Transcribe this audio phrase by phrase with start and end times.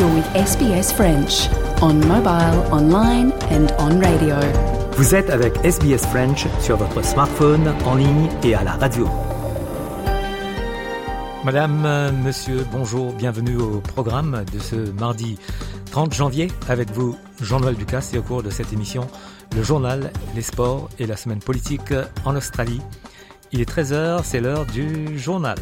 [0.00, 1.50] You're with SBS French
[1.82, 4.34] on mobile, online and on radio.
[4.92, 9.06] Vous êtes avec SBS French sur votre smartphone, en ligne et à la radio.
[11.44, 15.38] Madame, monsieur, bonjour, bienvenue au programme de ce mardi
[15.90, 19.06] 30 janvier avec vous, Jean-Noël Ducasse, et au cours de cette émission,
[19.54, 21.92] le journal, les sports et la semaine politique
[22.24, 22.80] en Australie.
[23.52, 25.58] Il est 13h, c'est l'heure du journal.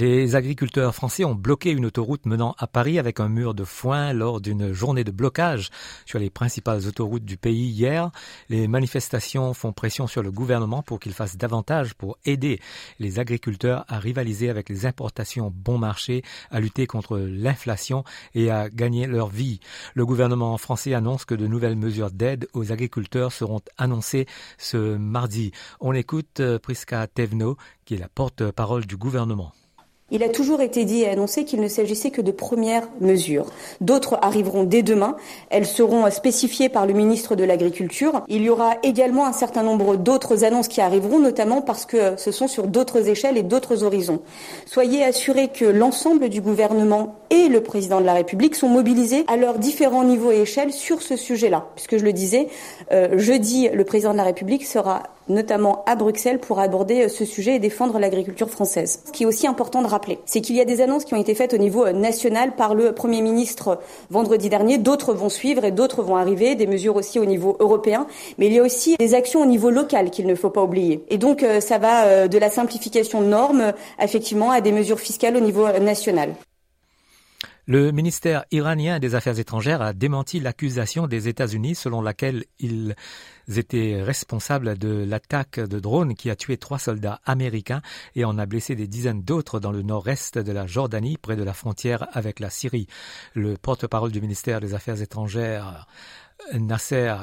[0.00, 4.14] Les agriculteurs français ont bloqué une autoroute menant à Paris avec un mur de foin
[4.14, 5.68] lors d'une journée de blocage
[6.06, 8.10] sur les principales autoroutes du pays hier.
[8.48, 12.60] Les manifestations font pression sur le gouvernement pour qu'il fasse davantage pour aider
[12.98, 18.02] les agriculteurs à rivaliser avec les importations bon marché, à lutter contre l'inflation
[18.34, 19.60] et à gagner leur vie.
[19.92, 24.24] Le gouvernement français annonce que de nouvelles mesures d'aide aux agriculteurs seront annoncées
[24.56, 25.52] ce mardi.
[25.78, 29.52] On écoute euh, Priska Tevno, qui est la porte-parole du gouvernement.
[30.10, 33.46] Il a toujours été dit et annoncé qu'il ne s'agissait que de premières mesures.
[33.80, 35.16] D'autres arriveront dès demain.
[35.50, 38.22] Elles seront spécifiées par le ministre de l'Agriculture.
[38.28, 42.32] Il y aura également un certain nombre d'autres annonces qui arriveront, notamment parce que ce
[42.32, 44.20] sont sur d'autres échelles et d'autres horizons.
[44.66, 49.36] Soyez assurés que l'ensemble du gouvernement et le président de la République sont mobilisés à
[49.36, 51.66] leurs différents niveaux et échelles sur ce sujet-là.
[51.76, 52.48] Puisque je le disais,
[52.90, 57.54] euh, jeudi, le président de la République sera notamment à Bruxelles pour aborder ce sujet
[57.54, 59.00] et défendre l'agriculture française.
[59.06, 61.20] Ce qui est aussi important de rappeler, c'est qu'il y a des annonces qui ont
[61.20, 63.78] été faites au niveau national par le Premier ministre
[64.10, 68.06] vendredi dernier, d'autres vont suivre et d'autres vont arriver, des mesures aussi au niveau européen,
[68.38, 71.04] mais il y a aussi des actions au niveau local qu'il ne faut pas oublier.
[71.08, 75.00] Et donc euh, ça va euh, de la simplification de normes effectivement à des mesures
[75.00, 76.34] fiscales au niveau national.
[77.66, 82.96] Le ministère iranien des Affaires étrangères a démenti l'accusation des États-Unis selon laquelle ils
[83.48, 87.82] étaient responsables de l'attaque de drone qui a tué trois soldats américains
[88.14, 91.42] et en a blessé des dizaines d'autres dans le nord-est de la Jordanie, près de
[91.42, 92.86] la frontière avec la Syrie.
[93.34, 95.86] Le porte-parole du ministère des Affaires étrangères,
[96.54, 97.14] Nasser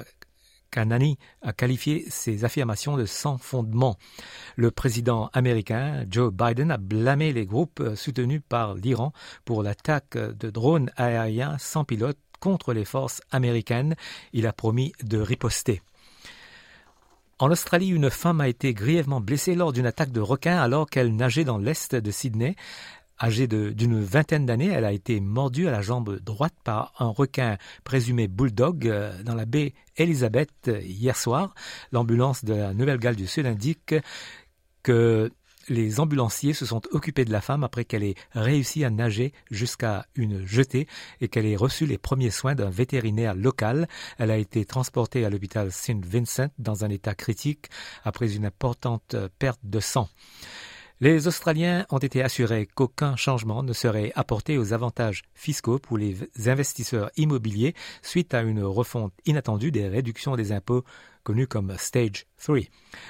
[0.72, 3.98] Kanani a qualifié ces affirmations de sans fondement.
[4.56, 9.14] Le président américain Joe Biden a blâmé les groupes soutenus par l'Iran
[9.46, 13.96] pour l'attaque de drones aériens sans pilote contre les forces américaines.
[14.34, 15.82] Il a promis de riposter.
[17.40, 21.16] En Australie, une femme a été grièvement blessée lors d'une attaque de requin alors qu'elle
[21.16, 22.56] nageait dans l'est de Sydney.
[23.20, 27.58] Âgée d'une vingtaine d'années, elle a été mordue à la jambe droite par un requin
[27.84, 31.56] présumé bulldog euh, dans la baie Elizabeth euh, hier soir.
[31.92, 33.96] L'ambulance de la Nouvelle-Galles du Sud indique
[34.84, 35.32] que
[35.68, 40.06] les ambulanciers se sont occupés de la femme après qu'elle ait réussi à nager jusqu'à
[40.16, 40.88] une jetée
[41.20, 43.88] et qu'elle ait reçu les premiers soins d'un vétérinaire local.
[44.20, 46.06] Elle a été transportée à l'hôpital St.
[46.06, 47.68] Vincent dans un état critique
[48.04, 50.08] après une importante perte de sang.
[51.00, 56.18] Les Australiens ont été assurés qu'aucun changement ne serait apporté aux avantages fiscaux pour les
[56.48, 60.84] investisseurs immobiliers suite à une refonte inattendue des réductions des impôts
[61.28, 62.60] connues comme Stage 3.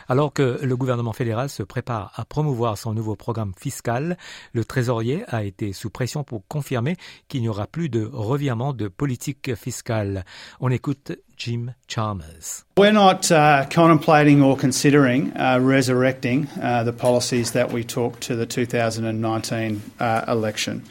[0.07, 4.17] Alors que le gouvernement fédéral se prépare à promouvoir son nouveau programme fiscal,
[4.53, 6.95] le trésorier a été sous pression pour confirmer
[7.27, 10.25] qu'il n'y aura plus de revirement de politique fiscale.
[10.59, 12.65] On écoute Jim Chalmers.
[12.75, 18.35] We're not uh, contemplating or considering uh, resurrecting uh, the policies that we took to
[18.35, 20.81] the 2019 uh, election.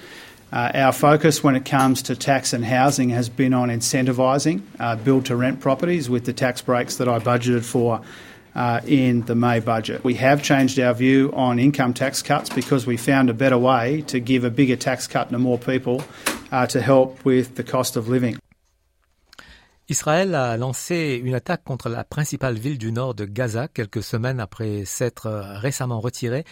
[0.52, 4.94] Uh, our focus when it comes to tax and housing has been on incentivising uh,
[4.96, 8.00] build to rent properties with the tax breaks that I budgeted for
[8.54, 10.04] uh, in the May budget.
[10.04, 14.02] We have changed our view on income tax cuts because we found a better way
[14.06, 16.02] to give a bigger tax cut to more people
[16.52, 18.38] uh, to help with the cost of living.
[19.88, 24.40] Israël a lancé une attaque contre la principale ville du nord de Gaza quelques semaines
[24.40, 25.28] après s'être
[25.60, 26.44] récemment retiré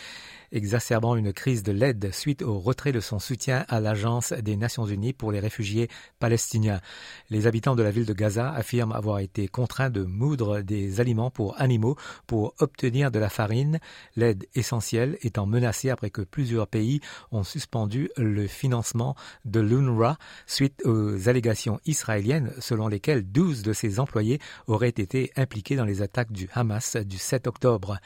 [0.55, 4.87] exacerbant une crise de l'aide suite au retrait de son soutien à l'Agence des Nations
[4.87, 5.89] Unies pour les réfugiés
[6.21, 6.81] palestiniens.
[7.29, 11.31] Les habitants de la ville de Gaza affirment avoir été contraints de moudre des aliments
[11.31, 11.97] pour animaux
[12.27, 13.81] pour obtenir de la farine,
[14.17, 17.01] l'aide essentielle étant menacée après que plusieurs pays
[17.33, 20.17] ont suspendu le financement de l'UNRWA
[20.47, 26.01] suite aux allégations israéliennes selon lesquelles 12 de ses employés auraient été impliqués dans les
[26.01, 27.99] attaques du Hamas du 7 octobre.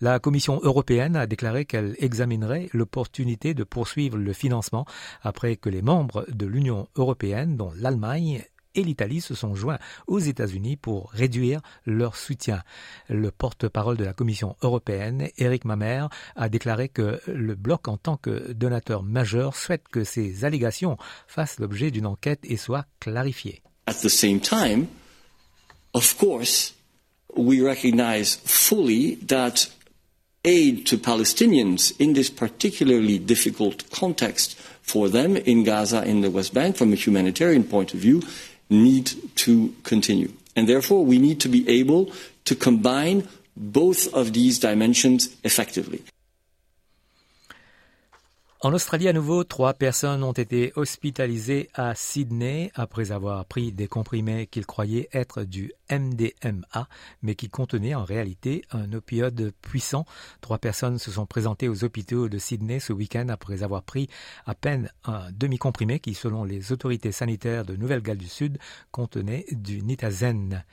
[0.00, 4.86] La Commission européenne a déclaré qu'elle examinerait l'opportunité de poursuivre le financement
[5.22, 8.44] après que les membres de l'Union européenne, dont l'Allemagne,
[8.76, 12.62] et l'Italie se sont joints aux États-Unis pour réduire leur soutien.
[13.08, 16.06] Le porte-parole de la Commission européenne, Eric Mamer,
[16.36, 21.58] a déclaré que le bloc en tant que donateur majeur souhaite que ces allégations fassent
[21.58, 23.62] l'objet d'une enquête et soient clarifiées.
[23.86, 24.86] At the same time,
[25.94, 26.74] of course,
[27.36, 29.68] we recognize fully that
[30.46, 36.54] aid to Palestinians in this particularly difficult context for them in Gaza, in the West
[36.54, 38.22] Bank, from a humanitarian point of view,
[38.70, 40.32] need to continue.
[40.54, 42.12] And therefore, we need to be able
[42.44, 46.02] to combine both of these dimensions effectively.
[48.62, 53.86] En Australie, à nouveau, trois personnes ont été hospitalisées à Sydney après avoir pris des
[53.86, 56.88] comprimés qu'ils croyaient être du MDMA,
[57.20, 60.06] mais qui contenaient en réalité un opioïde puissant.
[60.40, 64.08] Trois personnes se sont présentées aux hôpitaux de Sydney ce week-end après avoir pris
[64.46, 68.56] à peine un demi-comprimé qui, selon les autorités sanitaires de Nouvelle-Galles du Sud,
[68.90, 70.64] contenait du nitazen.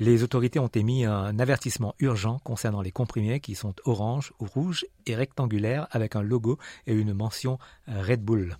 [0.00, 5.16] Les autorités ont émis un avertissement urgent concernant les comprimés qui sont orange, rouge et
[5.16, 7.58] rectangulaires avec un logo et une mention
[7.88, 8.56] Red Bull.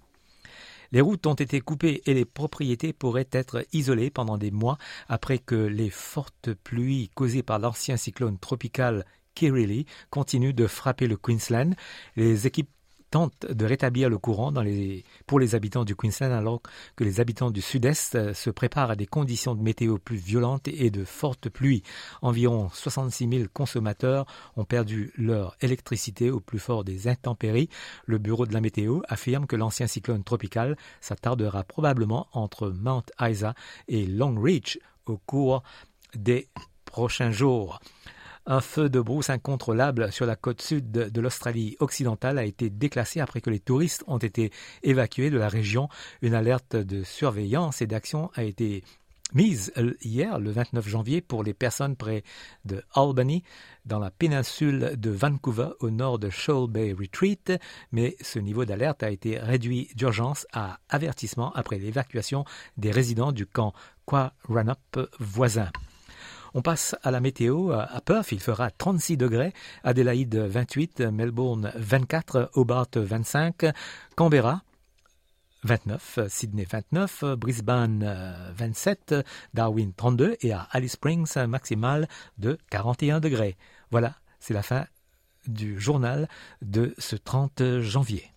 [0.90, 5.38] Les routes ont été coupées et les propriétés pourraient être isolées pendant des mois après
[5.38, 11.75] que les fortes pluies causées par l'ancien cyclone tropical Kirili continuent de frapper le Queensland.
[12.17, 12.70] Les équipes
[13.10, 14.52] tente de rétablir le courant
[15.26, 16.60] pour les habitants du Queensland alors
[16.96, 20.69] que les habitants du sud-est euh, se préparent à des conditions de météo plus violentes
[20.69, 21.82] et de fortes pluies.
[22.22, 24.26] Environ 66 000 consommateurs
[24.56, 27.69] ont perdu leur électricité au plus fort des intempéries.
[28.06, 33.55] Le bureau de la météo affirme que l'ancien cyclone tropical s'attardera probablement entre Mount Isa
[33.88, 35.62] et Longreach au cours
[36.14, 36.49] des
[36.84, 37.81] prochains jours.
[38.50, 43.20] Un feu de brousse incontrôlable sur la côte sud de l'Australie occidentale a été déclassé
[43.20, 44.50] après que les touristes ont été
[44.82, 45.90] évacués de la région.
[46.22, 48.82] Une alerte de surveillance et d'action a été
[49.34, 52.22] mise hier, le 29 janvier, pour les personnes près
[52.64, 53.42] de Albany,
[53.84, 57.52] dans la péninsule de Vancouver, au nord de Shoal Bay Retreat,
[57.92, 62.46] mais ce niveau d'alerte a été réduit d'urgence à avertissement après l'évacuation
[62.78, 63.74] des résidents du camp
[64.06, 65.70] Quaranup voisin.
[66.54, 67.70] On passe à la météo.
[67.72, 69.52] À Perth, il fera 36 degrés.
[69.84, 73.66] Adélaïde 28, Melbourne 24, Hobart 25,
[74.16, 74.62] Canberra
[75.64, 79.14] 29, Sydney 29, Brisbane 27,
[79.54, 82.08] Darwin 32 et à Alice Springs maximal
[82.38, 83.56] de 41 degrés.
[83.90, 84.86] Voilà, c'est la fin
[85.46, 86.28] du journal
[86.62, 88.32] de ce 30 janvier.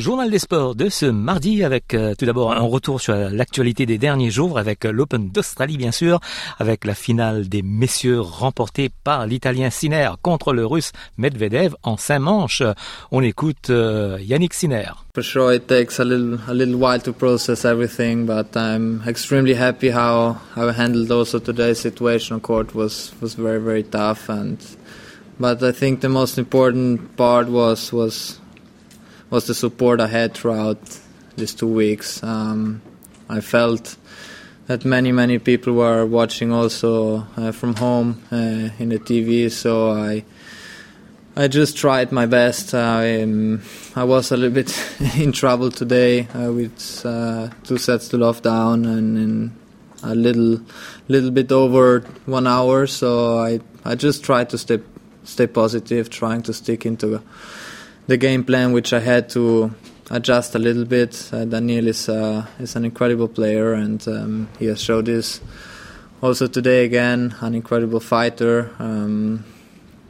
[0.00, 3.98] Journal des sports de ce mardi avec euh, tout d'abord un retour sur l'actualité des
[3.98, 6.20] derniers jours avec euh, l'Open d'Australie bien sûr,
[6.58, 12.20] avec la finale des messieurs remportée par l'Italien Sinner contre le Russe Medvedev en cinq
[12.20, 12.62] manches.
[13.12, 14.90] On écoute euh, Yannick Sinner.
[15.14, 19.54] For sure it takes a little a little while to process everything, but I'm extremely
[19.54, 24.30] happy how how I handled also today's situation on court was was very very tough
[24.30, 24.56] and
[25.38, 28.39] but I think the most important part was was
[29.30, 30.98] was the support I had throughout
[31.36, 32.22] these two weeks.
[32.22, 32.82] Um,
[33.28, 33.96] I felt
[34.66, 39.90] that many many people were watching also uh, from home uh, in the TV, so
[39.92, 40.24] I
[41.36, 42.74] I just tried my best.
[42.74, 43.62] I, um,
[43.94, 44.76] I was a little bit
[45.16, 49.56] in trouble today uh, with uh, two sets to love down and, and,
[50.02, 50.58] a little
[51.08, 52.86] little bit over one hour.
[52.86, 54.80] So I I just tried to stay
[55.24, 57.22] stay positive, trying to stick into
[58.10, 59.70] the game plan, which I had to
[60.10, 61.30] adjust a little bit.
[61.32, 65.40] Uh, Daniel is uh, is an incredible player, and um, he has showed this
[66.20, 67.36] also today again.
[67.40, 68.74] An incredible fighter.
[68.80, 69.44] Um,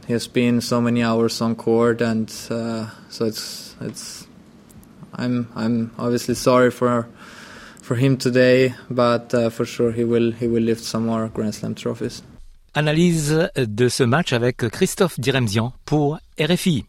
[0.07, 4.27] he has been so many hours on court, and uh, so it's it's.
[5.13, 7.07] I'm I'm obviously sorry for
[7.83, 11.53] for him today, but uh, for sure he will he will lift some more Grand
[11.53, 12.23] Slam trophies.
[12.73, 16.85] Analyse de ce match avec Christophe Diremzian pour RFI.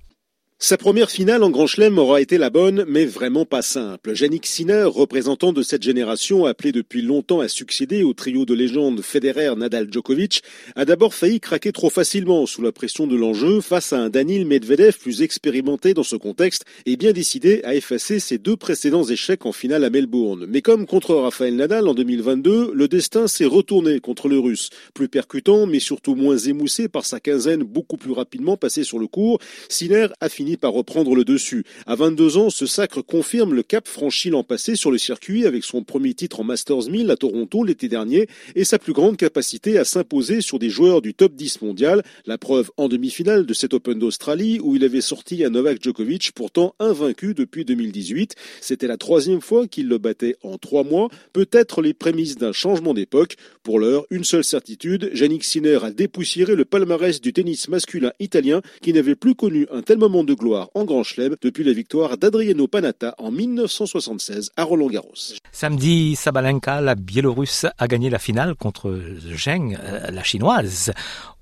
[0.65, 4.13] Sa première finale en Grand Chelem aura été la bonne, mais vraiment pas simple.
[4.17, 9.03] Yannick Sinner, représentant de cette génération appelé depuis longtemps à succéder au trio de légende
[9.03, 10.45] Federer, Nadal, Djokovic,
[10.77, 14.47] a d'abord failli craquer trop facilement sous la pression de l'enjeu face à un Danil
[14.47, 19.47] Medvedev plus expérimenté dans ce contexte et bien décidé à effacer ses deux précédents échecs
[19.47, 20.47] en finale à Melbourne.
[20.49, 24.71] Mais comme contre Rafael Nadal en 2022, le destin s'est retourné contre le Russe.
[24.95, 29.09] Plus percutant, mais surtout moins émoussé par sa quinzaine beaucoup plus rapidement passée sur le
[29.09, 31.65] cours, Sinner a fini par reprendre le dessus.
[31.87, 35.65] À 22 ans, ce sacre confirme le cap franchi l'an passé sur le circuit avec
[35.65, 39.79] son premier titre en Masters 1000 à Toronto l'été dernier et sa plus grande capacité
[39.79, 42.03] à s'imposer sur des joueurs du top 10 mondial.
[42.27, 46.33] La preuve en demi-finale de cet Open d'Australie où il avait sorti à Novak Djokovic,
[46.33, 48.35] pourtant invaincu depuis 2018.
[48.61, 51.09] C'était la troisième fois qu'il le battait en trois mois.
[51.33, 53.37] Peut-être les prémices d'un changement d'époque.
[53.63, 58.61] Pour l'heure, une seule certitude, Yannick Sinner a dépoussiéré le palmarès du tennis masculin italien
[58.81, 62.19] qui n'avait plus connu un tel moment de gloire en Grand Chelem depuis la victoire
[62.19, 65.35] d'Adriano Panata en 1976 à Roland Garros.
[65.53, 68.93] Samedi, Sabalenka, la Biélorusse, a gagné la finale contre
[69.37, 70.93] Zheng, euh, la chinoise.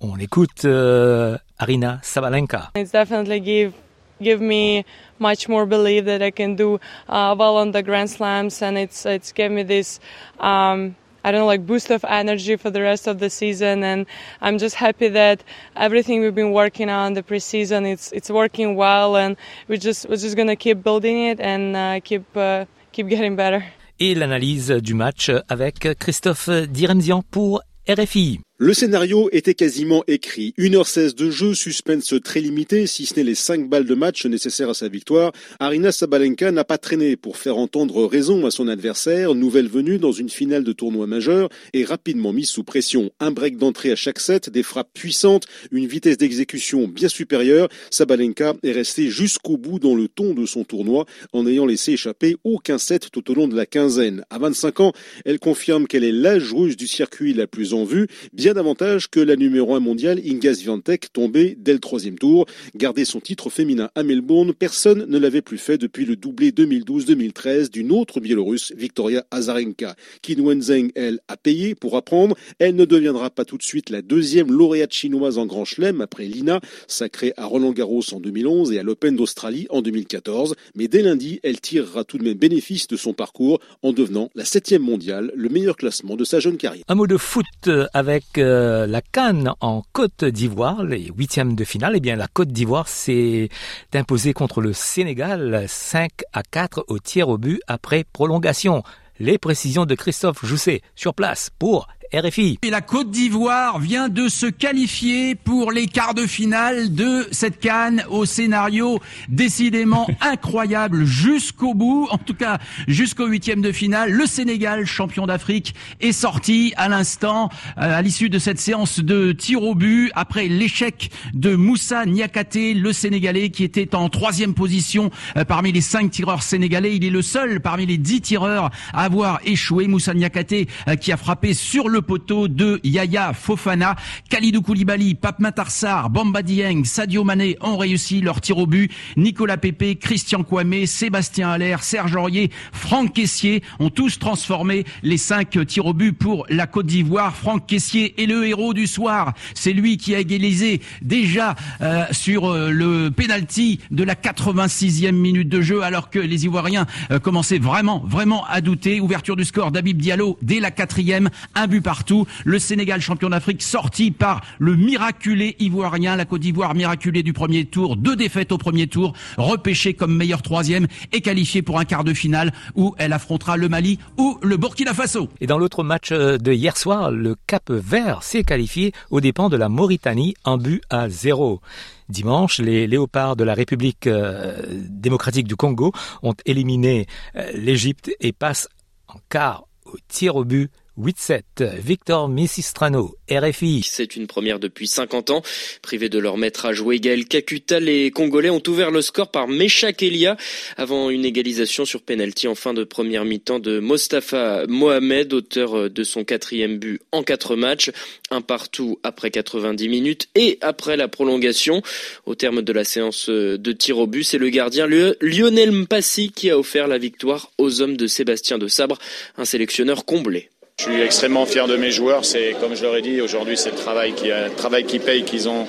[0.01, 2.71] On écoute euh, Arina Sabalenka.
[2.77, 3.73] It's definitely give
[4.21, 4.85] give me
[5.19, 6.79] much more belief that I can do
[7.09, 9.99] uh, well on the Grand Slams, and it's it's gave me this.
[10.39, 13.85] Um, I don't know, like boost of energy for the rest of the season.
[13.85, 14.07] And
[14.41, 15.43] I'm just happy that
[15.77, 19.37] everything we've been working on the preseason, it's it's working well, and
[19.69, 23.65] we just we're just gonna keep building it and uh, keep uh, keep getting better.
[23.99, 28.41] Et l'analyse du match avec Christophe Diremzian pour RFI.
[28.63, 30.53] Le scénario était quasiment écrit.
[30.59, 34.69] 1h16 de jeu, suspense très limité, si ce n'est les 5 balles de match nécessaires
[34.69, 35.33] à sa victoire.
[35.61, 40.13] Arina Sabalenka n'a pas traîné pour faire entendre raison à son adversaire, nouvelle venue dans
[40.13, 43.11] une finale de tournoi majeur, et rapidement mise sous pression.
[43.19, 47.71] Un break d'entrée à chaque set, des frappes puissantes, une vitesse d'exécution bien supérieure.
[47.89, 52.37] Sabalenka est restée jusqu'au bout dans le ton de son tournoi, en n'ayant laissé échapper
[52.45, 54.23] aucun set tout au long de la quinzaine.
[54.29, 54.93] À 25 ans,
[55.25, 58.07] elle confirme qu'elle est la joueuse du circuit la plus en vue,
[58.55, 62.47] davantage que la numéro 1 mondiale Inga Swiatek tombée dès le troisième tour.
[62.75, 67.71] Garder son titre féminin à Melbourne, personne ne l'avait plus fait depuis le doublé 2012-2013
[67.71, 69.95] d'une autre Biélorusse, Victoria Azarenka.
[70.23, 72.37] Qin Wenzheng, elle, a payé pour apprendre.
[72.59, 76.25] Elle ne deviendra pas tout de suite la deuxième lauréate chinoise en Grand Chelem après
[76.25, 80.55] Lina, sacrée à Roland Garros en 2011 et à l'Open d'Australie en 2014.
[80.75, 84.45] Mais dès lundi, elle tirera tout de même bénéfice de son parcours en devenant la
[84.45, 86.85] septième mondiale, le meilleur classement de sa jeune carrière.
[86.89, 87.47] Un mot de foot
[87.93, 91.95] avec la Cannes en Côte d'Ivoire, les huitièmes de finale.
[91.97, 93.49] Eh bien, la Côte d'Ivoire s'est
[93.95, 98.83] imposée contre le Sénégal 5 à 4 au tiers au but après prolongation.
[99.19, 102.59] Les précisions de Christophe Jousset sur place pour RFI.
[102.63, 107.61] Et la Côte d'Ivoire vient de se qualifier pour les quarts de finale de cette
[107.61, 108.99] canne au scénario
[109.29, 114.11] décidément incroyable jusqu'au bout, en tout cas jusqu'au huitième de finale.
[114.11, 117.49] Le Sénégal, champion d'Afrique, est sorti à l'instant
[117.79, 122.75] euh, à l'issue de cette séance de tir au but après l'échec de Moussa Niakate,
[122.75, 126.97] le Sénégalais qui était en troisième position euh, parmi les cinq tireurs sénégalais.
[126.97, 129.87] Il est le seul parmi les dix tireurs à avoir échoué.
[129.87, 130.53] Moussa Niakate
[130.89, 133.97] euh, qui a frappé sur le poteau de Yaya Fofana.
[134.29, 138.91] Khalidou Koulibaly, Pape Matarsar, Bamba Dieng, Sadio Mané ont réussi leur tir au but.
[139.17, 145.67] Nicolas Pepe, Christian Kouamé, Sébastien Haller, Serge Aurier, Franck Caissier ont tous transformé les cinq
[145.67, 147.35] tirs au but pour la Côte d'Ivoire.
[147.37, 149.35] Franck Caissier est le héros du soir.
[149.55, 155.49] C'est lui qui a égalisé déjà euh, sur euh, le penalty de la 86e minute
[155.49, 159.01] de jeu alors que les Ivoiriens euh, commençaient vraiment, vraiment à douter.
[159.01, 161.31] Ouverture du score d'Abib Diallo dès la quatrième.
[161.55, 162.25] Un but partout.
[162.45, 167.65] Le Sénégal, champion d'Afrique, sorti par le miraculé ivoirien, la Côte d'Ivoire miraculé du premier
[167.65, 172.05] tour, deux défaites au premier tour, repêché comme meilleur troisième et qualifié pour un quart
[172.05, 175.29] de finale où elle affrontera le Mali ou le Burkina Faso.
[175.41, 179.49] Et dans l'autre match euh, de hier soir, le Cap Vert s'est qualifié aux dépens
[179.49, 181.61] de la Mauritanie, un but à zéro.
[182.09, 185.91] Dimanche, les léopards de la République euh, démocratique du Congo
[186.23, 188.69] ont éliminé euh, l'Égypte et passent
[189.09, 190.71] en quart au tir au but
[191.01, 191.77] 8-7.
[191.79, 193.83] Victor Missistrano, RFI.
[193.85, 195.43] C'est une première depuis 50 ans.
[195.83, 199.49] Privés de leur maître à jouer Gaël Kakuta, les Congolais ont ouvert le score par
[199.49, 200.37] Meshak Elia
[200.77, 206.05] avant une égalisation sur penalty en fin de première mi-temps de Mostafa Mohamed, auteur de
[206.05, 207.91] son quatrième but en quatre matchs.
[208.31, 211.83] Un partout après 90 minutes et après la prolongation.
[212.27, 216.51] Au terme de la séance de tir au but, c'est le gardien Lionel Mpassi qui
[216.51, 218.99] a offert la victoire aux hommes de Sébastien de Sabre,
[219.37, 220.51] un sélectionneur comblé.
[220.81, 222.25] Je suis extrêmement fier de mes joueurs.
[222.25, 225.47] C'est comme je leur ai dit aujourd'hui, c'est le travail qui, le travail paye qu'ils
[225.47, 225.67] ont,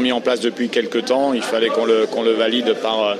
[0.00, 1.34] mis en place depuis quelques temps.
[1.34, 3.18] Il fallait qu'on le, qu'on le valide par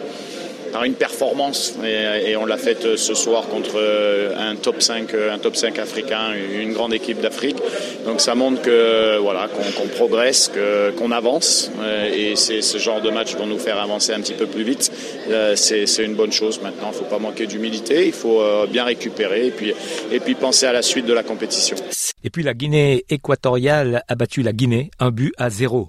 [0.77, 3.81] par une performance et, et on l'a fait ce soir contre
[4.37, 7.57] un top 5 un top 5 africain une grande équipe d'Afrique.
[8.05, 10.53] Donc ça montre que voilà qu'on qu'on progresse
[10.99, 11.71] qu'on avance
[12.15, 14.93] et c'est ce genre de match vont nous faire avancer un petit peu plus vite.
[15.55, 16.91] C'est une bonne chose maintenant.
[16.93, 18.07] Il faut pas manquer d'humilité.
[18.07, 19.73] Il faut bien récupérer et puis
[20.13, 21.77] et puis penser à la suite de la compétition.
[22.23, 25.89] Et puis la Guinée équatoriale a battu la Guinée un but à zéro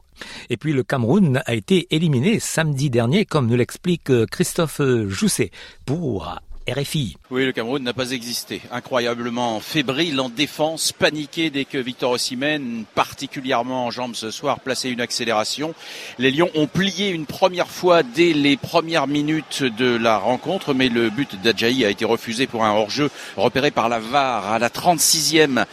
[0.50, 5.52] et puis le Cameroun a été éliminé samedi dernier, comme nous l'explique Christophe Jousset,
[5.86, 6.38] pour
[6.70, 7.16] RFI.
[7.32, 8.62] Oui, le Cameroun n'a pas existé.
[8.72, 14.92] Incroyablement fébrile en défense, paniqué dès que Victor Osimhen, particulièrement en jambes ce soir, plaçait
[14.92, 15.74] une accélération.
[16.20, 20.90] Les Lions ont plié une première fois dès les premières minutes de la rencontre, mais
[20.90, 24.70] le but d'Adjaï a été refusé pour un hors-jeu repéré par la VAR à la
[24.70, 25.66] 36e.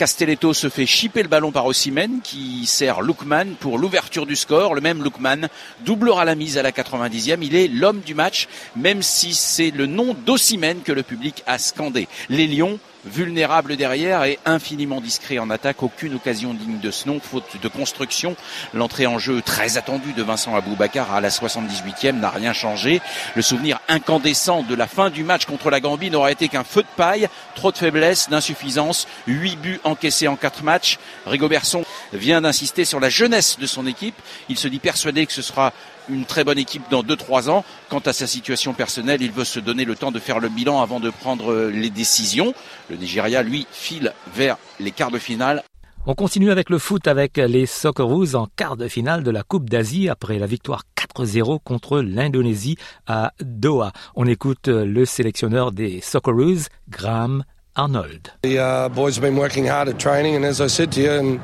[0.00, 4.74] Castelletto se fait chipper le ballon par Osimhen qui sert Lookman pour l'ouverture du score.
[4.74, 5.48] Le même Lookman
[5.84, 7.40] doublera la mise à la 90e.
[7.42, 11.58] Il est l'homme du match, même si c'est le nom d'Osimhen que le public a
[11.58, 12.08] scandé.
[12.30, 15.82] Les Lions vulnérable derrière et infiniment discret en attaque.
[15.82, 18.36] Aucune occasion digne de ce nom, faute de construction.
[18.74, 23.00] L'entrée en jeu très attendue de Vincent Aboubacar à la 78e n'a rien changé.
[23.34, 26.82] Le souvenir incandescent de la fin du match contre la Gambie n'aura été qu'un feu
[26.82, 27.28] de paille.
[27.54, 29.06] Trop de faiblesse, d'insuffisance.
[29.26, 30.98] 8 buts encaissés en 4 matchs.
[31.26, 34.16] Rigobertson vient d'insister sur la jeunesse de son équipe.
[34.48, 35.72] Il se dit persuadé que ce sera
[36.10, 37.64] une très bonne équipe dans 2-3 ans.
[37.88, 40.80] Quant à sa situation personnelle, il veut se donner le temps de faire le bilan
[40.80, 42.54] avant de prendre les décisions.
[42.88, 45.62] Le Nigeria, lui, file vers les quarts de finale.
[46.06, 49.68] On continue avec le foot avec les Socceroos en quart de finale de la Coupe
[49.68, 53.92] d'Asie après la victoire 4-0 contre l'Indonésie à Doha.
[54.14, 57.44] On écoute le sélectionneur des Socceroos, Graham
[57.74, 58.32] Arnold.
[58.42, 61.10] The uh, boys have been working hard at training and as I said to you
[61.10, 61.40] and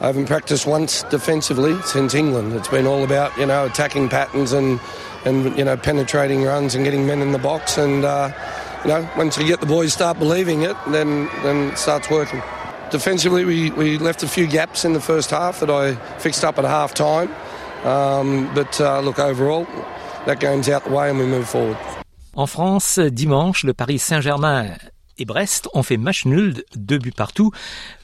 [0.00, 2.52] I haven't practiced once defensively since England.
[2.52, 4.78] It's been all about, you know, attacking patterns and,
[5.24, 7.78] and you know, penetrating runs and getting men in the box.
[7.78, 8.30] And, uh,
[8.84, 12.42] you know, once you get the boys start believing it, then, then it starts working.
[12.90, 16.58] Defensively, we, we left a few gaps in the first half that I fixed up
[16.58, 17.30] at half time.
[17.84, 19.66] Um, but uh, look, overall,
[20.26, 21.78] that game's out the way and we move forward.
[22.36, 24.76] En France, dimanche, le Paris Saint-Germain
[25.18, 27.52] et Brest ont fait match nul, deux buts partout.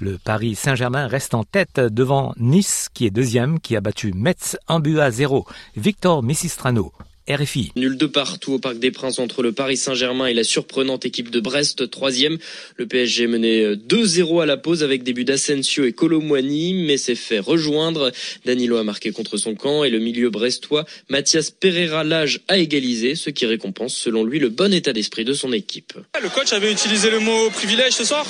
[0.00, 4.56] Le Paris Saint-Germain reste en tête devant Nice, qui est deuxième, qui a battu Metz
[4.68, 5.46] un but à zéro.
[5.76, 6.92] Victor Messistrano.
[7.28, 7.70] RFI.
[7.76, 11.30] Nul de partout au Parc des Princes entre le Paris Saint-Germain et la surprenante équipe
[11.30, 12.38] de Brest, troisième.
[12.76, 17.14] Le PSG menait 2-0 à la pause avec des buts d'Asensio et Colomwani, mais s'est
[17.14, 18.10] fait rejoindre.
[18.44, 23.14] Danilo a marqué contre son camp et le milieu brestois Mathias Pereira Lage a égalisé,
[23.14, 25.94] ce qui récompense selon lui le bon état d'esprit de son équipe.
[26.20, 28.26] Le coach avait utilisé le mot privilège ce soir,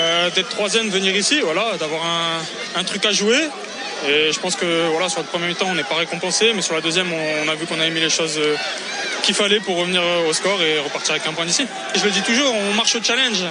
[0.00, 3.40] euh, d'être troisième, de venir ici, voilà, d'avoir un, un truc à jouer.
[4.08, 6.74] Et je pense que voilà, sur le premier temps, on n'est pas récompensé, mais sur
[6.74, 8.40] la deuxième, on, a vu qu'on avait mis les choses
[9.22, 11.66] qu'il fallait pour revenir au score et repartir avec un point d'ici.
[11.94, 13.44] Je le dis toujours, on marche au challenge.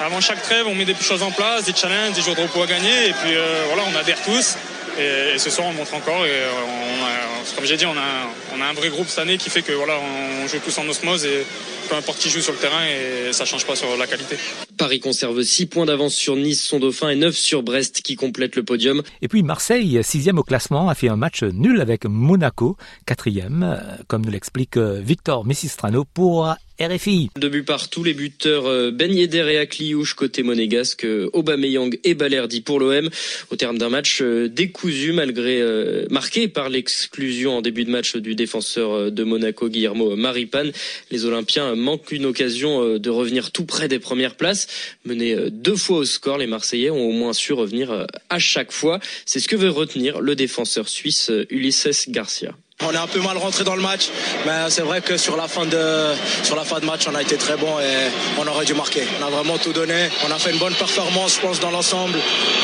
[0.00, 2.62] Avant chaque trêve, on met des choses en place, des challenges, des jours de repos
[2.62, 4.56] à gagner, et puis euh, voilà, on adhère tous.
[4.98, 6.26] Et, ce soir, on montre encore.
[6.26, 9.38] Et on a, comme j'ai dit, on a, on a un vrai groupe cette année
[9.38, 11.44] qui fait que voilà, on joue tous en osmose et
[11.88, 14.36] peu importe qui joue sur le terrain et ça change pas sur la qualité.
[14.76, 18.56] Paris conserve 6 points d'avance sur Nice, son dauphin, et 9 sur Brest qui complète
[18.56, 19.02] le podium.
[19.22, 22.76] Et puis Marseille, sixième au classement, a fait un match nul avec Monaco,
[23.06, 27.30] quatrième, comme nous l'explique Victor Messistrano pour RFI.
[27.38, 32.80] Deux buts partout, les buteurs Ben Yedder et Akliouche côté monégasque, Aubameyang et Balerdi pour
[32.80, 33.08] l'OM.
[33.50, 38.34] Au terme d'un match décousu malgré euh, marqué par l'exclusion en début de match du
[38.34, 40.72] défenseur de Monaco Guillermo Maripane.
[41.10, 44.66] Les Olympiens manquent une occasion de revenir tout près des premières places.
[44.66, 44.94] place.
[45.04, 49.00] Menés deux fois au score, les Marseillais ont au moins su revenir à chaque fois.
[49.26, 52.54] C'est ce que veut retenir le défenseur suisse Ulysses Garcia.
[52.82, 54.10] On est un peu mal rentré dans le match,
[54.44, 57.22] mais c'est vrai que sur la fin de sur la fin de match, on a
[57.22, 59.04] été très bon et on aurait dû marquer.
[59.20, 60.08] On a vraiment tout donné.
[60.26, 62.18] On a fait une bonne performance, je pense, dans l'ensemble.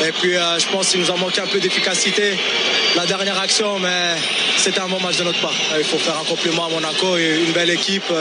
[0.05, 2.37] Et puis, euh, je pense qu'il nous a manqué un peu d'efficacité
[2.97, 4.17] la dernière action, mais
[4.57, 5.55] c'était un bon match de notre part.
[5.77, 8.11] Il faut faire un compliment à Monaco, une belle équipe.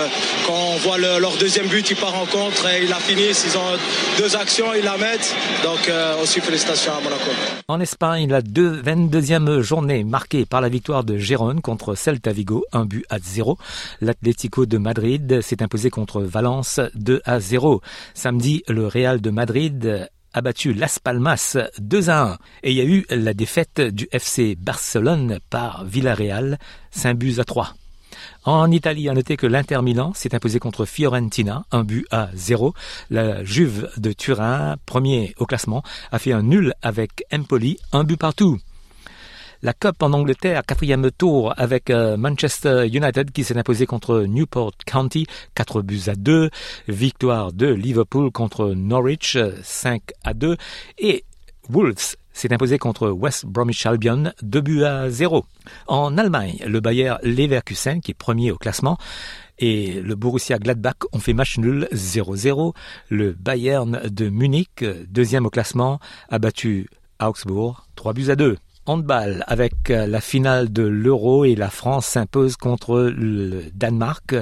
[0.47, 3.45] Quand on voit leur deuxième but, ils partent en contre et ils la finissent.
[3.47, 3.77] Ils ont
[4.17, 5.35] deux actions, ils la mettent.
[5.65, 7.31] Donc, euh, aussi félicitations à Monaco.
[7.67, 12.85] En Espagne, la 22e journée marquée par la victoire de Gérone contre Celta Vigo, un
[12.85, 13.59] but à zéro.
[14.01, 17.81] L'Atlético de Madrid s'est imposé contre Valence 2 à 0.
[18.15, 22.39] Samedi, le Real de Madrid a battu Las Palmas 2 à 1.
[22.63, 26.59] Et il y a eu la défaite du FC Barcelone par Villarreal,
[26.91, 27.75] 5 buts à 3.
[28.45, 32.75] En Italie, à noter que l'Inter Milan s'est imposé contre Fiorentina, un but à zéro.
[33.11, 38.17] La Juve de Turin, premier au classement, a fait un nul avec Empoli, un but
[38.17, 38.59] partout.
[39.63, 44.73] La Cup en Angleterre, quatrième tour avec euh, Manchester United qui s'est imposé contre Newport
[44.87, 46.49] County, 4 buts à 2.
[46.89, 50.57] Victoire de Liverpool contre Norwich, 5 à 2.
[50.97, 51.25] Et
[51.69, 55.45] Wolves s'est imposé contre West Bromwich Albion, 2 buts à 0.
[55.89, 58.97] En Allemagne, le Bayer Leverkusen, qui est premier au classement,
[59.59, 62.73] et le Borussia Gladbach ont fait match nul 0-0.
[63.11, 66.89] Le Bayern de Munich, deuxième au classement, a battu
[67.21, 68.57] Augsbourg, 3 buts à 2
[68.91, 74.35] handball avec euh, la finale de l'Euro et la France s'impose contre le Danemark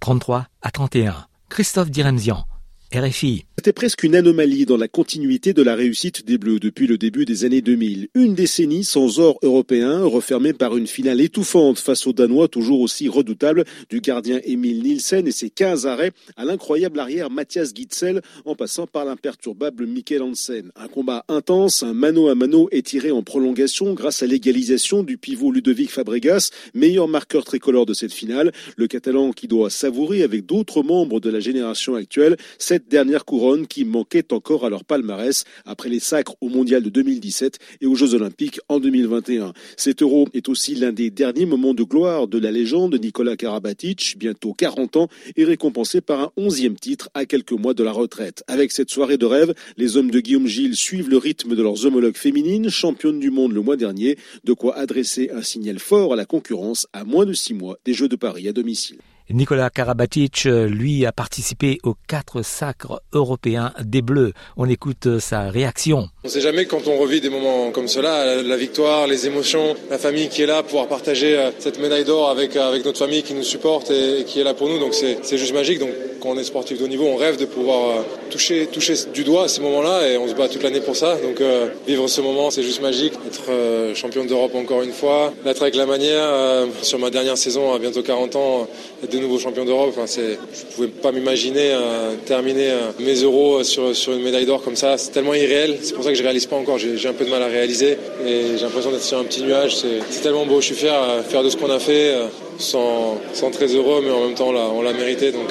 [0.00, 1.26] 33 à 31.
[1.48, 2.46] Christophe Diremzian,
[2.94, 3.45] RFI.
[3.58, 7.24] C'était presque une anomalie dans la continuité de la réussite des Bleus depuis le début
[7.24, 8.08] des années 2000.
[8.14, 13.08] Une décennie sans or européen, refermée par une finale étouffante face aux Danois toujours aussi
[13.08, 18.54] redoutables du gardien Emile Nielsen et ses 15 arrêts à l'incroyable arrière Mathias Gitzel en
[18.54, 20.70] passant par l'imperturbable Mikkel Hansen.
[20.76, 25.50] Un combat intense, un mano à mano étiré en prolongation grâce à l'égalisation du pivot
[25.50, 28.52] Ludovic Fabregas, meilleur marqueur tricolore de cette finale.
[28.76, 33.45] Le Catalan qui doit savourer avec d'autres membres de la génération actuelle cette dernière couronne
[33.68, 37.94] qui manquait encore à leur palmarès après les sacres au Mondial de 2017 et aux
[37.94, 39.52] Jeux Olympiques en 2021.
[39.76, 44.16] Cet euro est aussi l'un des derniers moments de gloire de la légende Nicolas Karabatic,
[44.18, 48.42] bientôt 40 ans, et récompensé par un onzième titre à quelques mois de la retraite.
[48.48, 51.86] Avec cette soirée de rêve, les hommes de Guillaume Gilles suivent le rythme de leurs
[51.86, 56.16] homologues féminines, championnes du monde le mois dernier, de quoi adresser un signal fort à
[56.16, 58.98] la concurrence à moins de six mois des Jeux de Paris à domicile.
[59.30, 64.32] Nicolas Karabatic, euh, lui, a participé aux quatre sacres européens des Bleus.
[64.56, 66.08] On écoute euh, sa réaction.
[66.22, 69.74] On ne sait jamais quand on revit des moments comme cela, la victoire, les émotions,
[69.90, 73.24] la famille qui est là, pouvoir partager euh, cette médaille d'or avec, avec notre famille
[73.24, 74.78] qui nous supporte et, qui est là pour nous.
[74.78, 75.80] Donc c'est juste magique.
[75.80, 79.24] Donc quand on est sportif de haut niveau, on rêve de pouvoir toucher, toucher du
[79.24, 81.16] doigt ces moments-là et on se bat toute l'année pour ça.
[81.16, 81.42] Donc
[81.86, 83.12] vivre ce moment, c'est juste magique.
[83.26, 87.78] Être champion d'Europe encore une fois, l'être avec la manière, sur ma dernière saison à
[87.78, 88.68] bientôt 40 ans,
[89.16, 89.94] de nouveaux champions d'Europe.
[89.96, 94.46] Enfin, je ne pouvais pas m'imaginer euh, terminer euh, mes euros sur, sur une médaille
[94.46, 94.96] d'or comme ça.
[94.98, 95.78] C'est tellement irréel.
[95.82, 96.78] C'est pour ça que je ne réalise pas encore.
[96.78, 99.76] J'ai un peu de mal à réaliser et j'ai l'impression d'être sur un petit nuage.
[99.76, 100.60] C'est tellement beau.
[100.60, 102.14] Je suis fier, euh, de ce qu'on a fait.
[102.58, 105.30] Sans, sans, très heureux, mais en même temps, on l'a mérité.
[105.30, 105.50] Donc,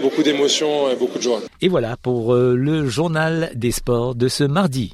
[0.00, 1.40] beaucoup d'émotions et beaucoup de joie.
[1.60, 4.92] Et voilà pour le journal des sports de ce mardi.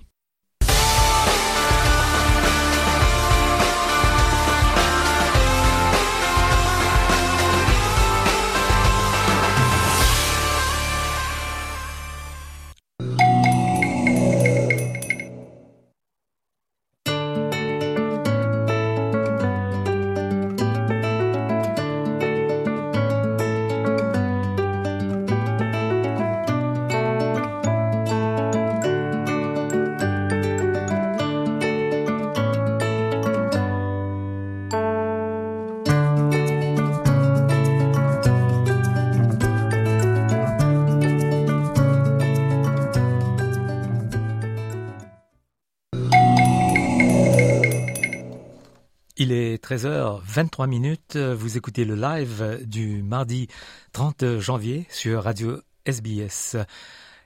[49.72, 51.16] 13h23 minutes.
[51.16, 53.48] Vous écoutez le live du mardi
[53.92, 56.58] 30 janvier sur Radio SBS.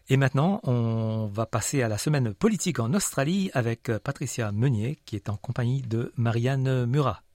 [0.09, 5.17] Et maintenant, on va passer à la semaine politique en Australie avec Patricia Meunier qui
[5.17, 7.26] est en compagnie de Marianne Murat.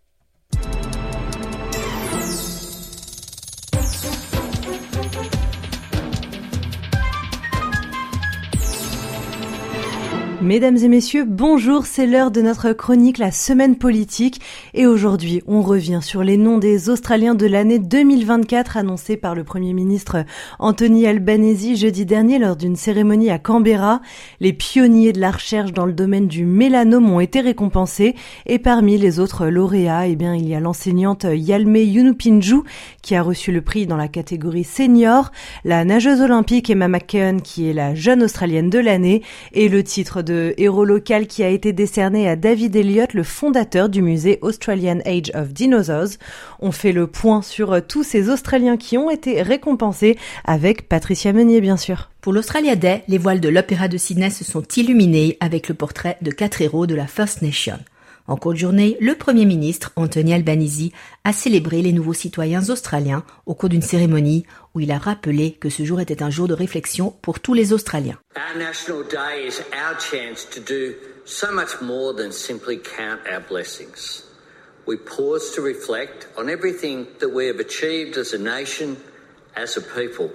[10.41, 14.41] Mesdames et messieurs, bonjour, c'est l'heure de notre chronique La Semaine politique
[14.73, 19.43] et aujourd'hui on revient sur les noms des Australiens de l'année 2024 annoncés par le
[19.43, 20.25] Premier ministre
[20.57, 24.01] Anthony Albanese jeudi dernier lors d'une cérémonie à Canberra.
[24.39, 28.15] Les pionniers de la recherche dans le domaine du mélanome ont été récompensés
[28.47, 32.63] et parmi les autres lauréats, eh bien, il y a l'enseignante Yalme Yunupinju
[33.03, 35.31] qui a reçu le prix dans la catégorie senior,
[35.65, 39.21] la nageuse olympique Emma McKeon qui est la jeune australienne de l'année
[39.53, 43.89] et le titre de héros local qui a été décerné à David Elliott, le fondateur
[43.89, 46.17] du musée Australian Age of Dinosaurs.
[46.59, 51.61] On fait le point sur tous ces Australiens qui ont été récompensés avec Patricia Meunier,
[51.61, 52.09] bien sûr.
[52.21, 56.17] Pour l'Australia Day, les voiles de l'Opéra de Sydney se sont illuminés avec le portrait
[56.21, 57.79] de quatre héros de la First Nation.
[58.27, 60.91] En cours de journée, le Premier ministre, Anthony Albanese,
[61.23, 65.69] a célébré les nouveaux citoyens australiens au cours d'une cérémonie où il a rappelé que
[65.69, 68.19] ce jour était un jour de réflexion pour tous les Australiens.
[68.35, 70.93] Our National Day is our chance to do
[71.25, 74.23] so much more than simply count our blessings.
[74.87, 78.97] We pause to reflect on everything that we have achieved as a nation,
[79.55, 80.31] as a people.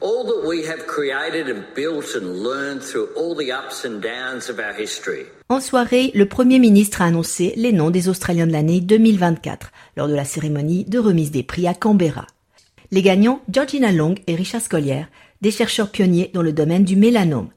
[0.00, 4.48] All that we have created and built and learned through all the ups and downs
[4.48, 5.26] of our history.
[5.52, 10.08] En soirée, le Premier ministre a annoncé les noms des Australiens de l'année 2024 lors
[10.08, 12.26] de la cérémonie de remise des prix à Canberra.
[12.90, 15.02] Les gagnants, Georgina Long et Richard Scollier,
[15.42, 17.50] des chercheurs pionniers dans le domaine du mélanome.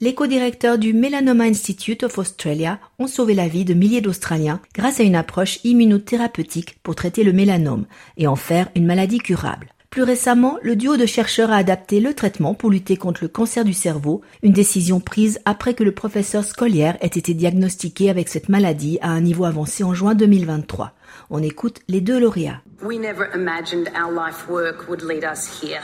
[0.00, 5.00] Les co-directeurs du Melanoma Institute of Australia ont sauvé la vie de milliers d'Australiens grâce
[5.00, 7.86] à une approche immunothérapeutique pour traiter le mélanome
[8.16, 9.72] et en faire une maladie curable.
[9.90, 13.64] Plus récemment, le duo de chercheurs a adapté le traitement pour lutter contre le cancer
[13.64, 18.48] du cerveau, une décision prise après que le professeur Scollier ait été diagnostiqué avec cette
[18.48, 20.92] maladie à un niveau avancé en juin 2023.
[21.30, 22.62] On écoute les deux lauréats.
[22.84, 25.82] We never imagined our life work would lead us here.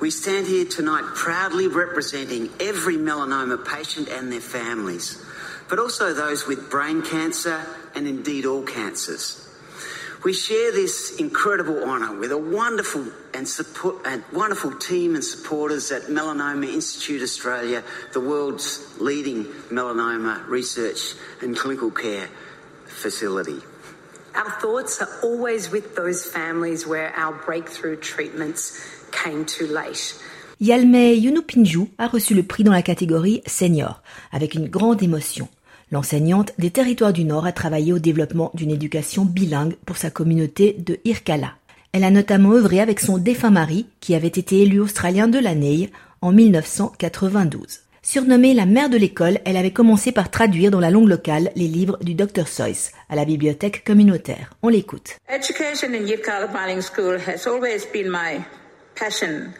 [0.00, 5.22] We stand here tonight proudly representing every melanoma patient and their families,
[5.68, 7.60] but also those with brain cancer
[7.94, 9.39] and indeed all cancers.
[10.22, 15.90] We share this incredible honour with a wonderful and, support, and wonderful team and supporters
[15.90, 22.28] at Melanoma Institute Australia, the world's leading melanoma research and clinical care
[22.84, 23.62] facility.
[24.34, 28.78] Our thoughts are always with those families where our breakthrough treatments
[29.12, 30.14] came too late.
[30.60, 34.02] Yalme Yunupinju a reçu le prix dans la catégorie senior,
[34.32, 35.48] avec une grande émotion.
[35.92, 40.76] L'enseignante des territoires du Nord a travaillé au développement d'une éducation bilingue pour sa communauté
[40.78, 41.54] de Irkala.
[41.92, 45.90] Elle a notamment œuvré avec son défunt mari, qui avait été élu australien de l'année
[46.22, 47.80] en 1992.
[48.02, 51.66] Surnommée la mère de l'école, elle avait commencé par traduire dans la langue locale les
[51.66, 54.54] livres du Dr Seuss à la bibliothèque communautaire.
[54.62, 55.16] On l'écoute.
[55.28, 58.40] Education in Bilingual School has always been my
[58.94, 59.52] passion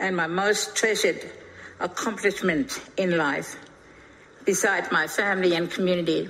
[0.00, 1.18] and my most treasured
[1.80, 3.56] accomplishment in life.
[4.46, 6.28] Beside my family and community.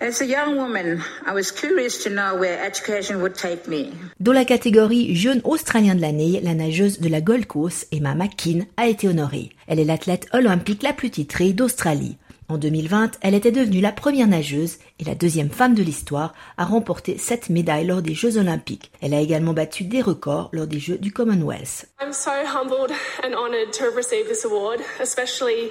[0.00, 3.92] As a young woman, I was curious to know where education would take me.
[4.18, 8.66] Dans la catégorie jeune australien de l'année, la nageuse de la Gold Coast, Emma McKean,
[8.76, 9.50] a été honorée.
[9.68, 12.16] Elle est l'athlète olympique la plus titrée d'Australie.
[12.48, 16.64] En 2020, elle était devenue la première nageuse et la deuxième femme de l'histoire à
[16.64, 18.90] remporter sept médailles lors des Jeux olympiques.
[19.00, 21.86] Elle a également battu des records lors des Jeux du Commonwealth.
[22.02, 22.90] I'm so humbled
[23.22, 25.70] and honored to have received this award, especially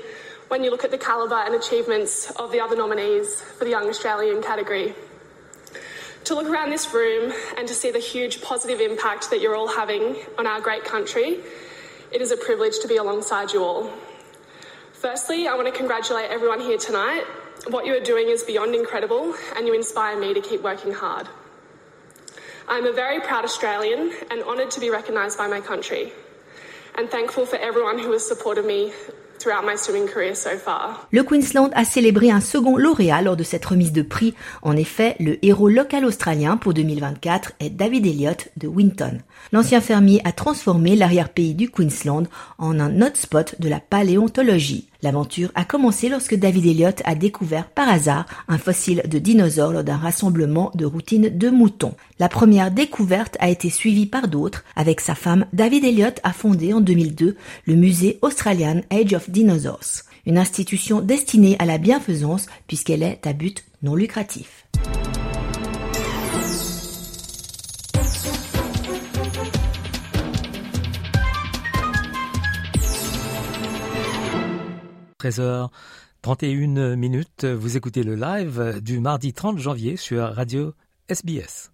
[0.51, 3.87] when you look at the calibre and achievements of the other nominees for the Young
[3.87, 4.93] Australian category.
[6.25, 9.69] To look around this room and to see the huge positive impact that you're all
[9.69, 11.39] having on our great country,
[12.11, 13.93] it is a privilege to be alongside you all.
[14.91, 17.23] Firstly, I want to congratulate everyone here tonight.
[17.69, 21.29] What you are doing is beyond incredible, and you inspire me to keep working hard.
[22.67, 26.11] I'm a very proud Australian and honoured to be recognised by my country,
[26.95, 28.91] and thankful for everyone who has supported me
[31.11, 34.35] Le Queensland a célébré un second lauréat lors de cette remise de prix.
[34.61, 39.19] En effet, le héros local australien pour 2024 est David Elliott de Winton.
[39.51, 42.27] L'ancien fermier a transformé l'arrière-pays du Queensland
[42.57, 44.90] en un hotspot de la paléontologie.
[45.03, 49.83] L'aventure a commencé lorsque David Elliott a découvert par hasard un fossile de dinosaure lors
[49.83, 51.95] d'un rassemblement de routine de moutons.
[52.19, 54.63] La première découverte a été suivie par d'autres.
[54.75, 57.35] Avec sa femme, David Elliott a fondé en 2002
[57.65, 63.33] le musée Australian Age of Dinosaurs, une institution destinée à la bienfaisance puisqu'elle est à
[63.33, 64.67] but non lucratif.
[75.21, 80.73] 13h31 minutes, vous écoutez le live du mardi 30 janvier sur Radio
[81.09, 81.71] SBS.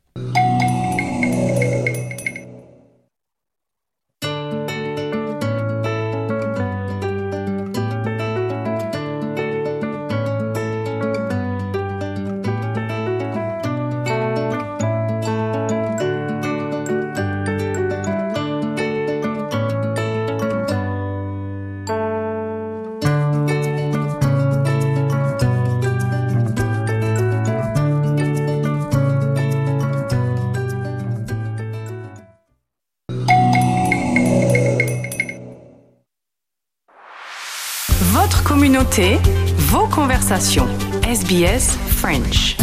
[38.00, 39.18] Votre communauté,
[39.58, 40.68] vos conversations.
[41.04, 42.56] SBS French.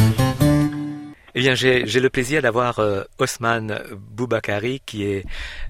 [1.34, 3.80] Eh bien, j'ai le plaisir d'avoir euh, Osman
[4.16, 5.24] Boubakari, qui est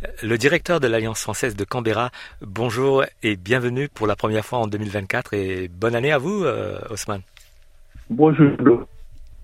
[0.05, 2.11] euh, le directeur de l'Alliance française de Canberra.
[2.43, 6.79] Bonjour et bienvenue pour la première fois en 2024 et bonne année à vous, euh,
[6.91, 7.21] Osman.
[8.11, 8.51] Bonjour.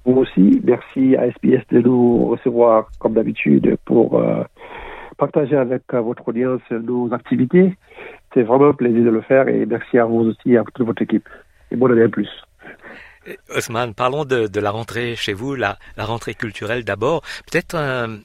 [0.04, 4.22] Vous aussi, merci à SBS de nous recevoir comme d'habitude pour
[5.16, 7.74] partager avec votre audience nos activités.
[8.32, 10.86] C'est vraiment un plaisir de le faire et merci à vous aussi et à toute
[10.86, 11.28] votre équipe.
[11.70, 12.28] Et bonne année à plus.
[13.54, 17.22] Osman, parlons de, la rentrée chez vous, la, rentrée culturelle d'abord.
[17.50, 18.16] Peut-être euh,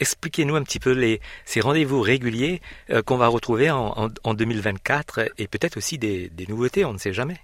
[0.00, 5.48] expliquez-nous un petit peu les, ces rendez-vous réguliers euh, qu'on va retrouver en, 2024 et
[5.48, 7.36] peut-être aussi des, nouveautés, on ne sait jamais.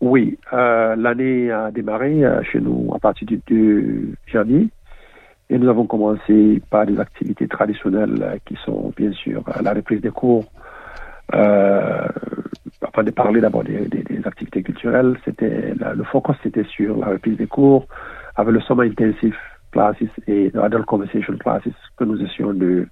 [0.00, 4.68] Oui, euh, l'année a démarré chez nous à partir du 2 janvier
[5.48, 10.10] et nous avons commencé par des activités traditionnelles qui sont bien sûr la reprise des
[10.10, 10.50] cours
[11.32, 13.88] afin de parler d'abord des,
[14.24, 17.86] activités culturelles, c'était le focus c'était sur la reprise des cours
[18.36, 19.36] avec le Summer Intensive
[19.72, 21.62] Classes et Adult Conversation Classes
[21.96, 22.86] que nous essayons de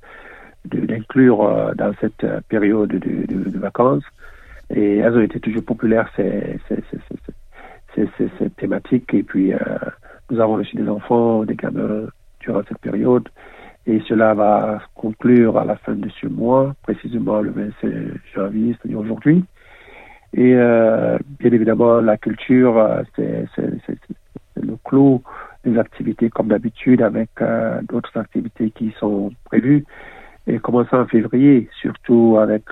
[0.65, 4.05] d'inclure euh, dans cette euh, période de, vacances.
[4.75, 9.13] Et elles ont été toujours populaires, ces, ces, ces, thématiques.
[9.15, 9.59] Et puis, euh,
[10.31, 12.07] nous avons reçu des enfants, des gamins
[12.41, 13.29] durant cette période.
[13.91, 17.91] Et cela va conclure à la fin de ce mois, précisément le 25
[18.37, 19.45] janvier, c'est-à-dire aujourd'hui.
[20.33, 23.49] Et euh, bien évidemment, la culture, euh, c'est
[24.55, 25.25] le clou
[25.65, 29.85] des activités comme d'habitude avec euh, d'autres activités qui sont prévues.
[30.47, 32.67] Et commençant en février, surtout avec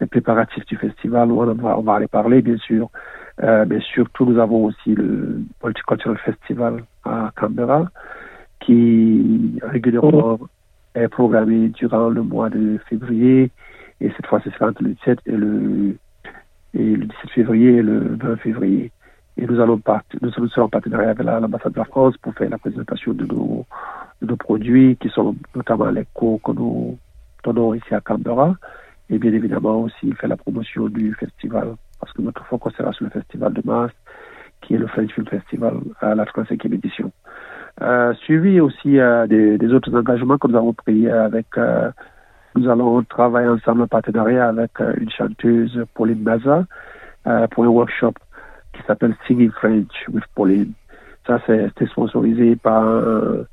[0.00, 2.90] les préparatifs du festival, on va, on va aller parler bien sûr.
[3.40, 7.88] mais surtout, nous avons aussi le Multicultural Festival à Canberra,
[8.64, 10.38] qui régulièrement
[10.94, 13.50] est programmé durant le mois de février.
[14.00, 15.96] Et cette fois, ce sera entre le 17 et le
[16.74, 18.90] et le 17 février et le 20 février.
[19.36, 22.50] Et nous allons partir, nous sommes en partenariat avec l'ambassade de la France pour faire
[22.50, 23.64] la présentation de nos,
[24.22, 26.98] de nos produits, qui sont notamment les cours que nous
[27.44, 28.54] donnons ici à Canberra.
[29.10, 33.04] Et bien évidemment aussi faire la promotion du festival, parce que notre focus sera sur
[33.04, 33.92] le festival de mars,
[34.60, 37.12] qui est le French Film Festival à la 35e édition.
[37.82, 41.90] Euh, suivi aussi euh, des, des, autres engagements que nous avons pris avec euh,
[42.54, 46.66] nous allons travailler ensemble en partenariat avec une chanteuse, Pauline Baza,
[47.26, 48.12] euh, pour un workshop
[48.72, 50.72] qui s'appelle Singing French with Pauline.
[51.26, 53.44] Ça, c'est sponsorisé par un,